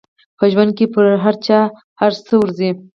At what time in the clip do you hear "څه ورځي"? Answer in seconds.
2.27-2.69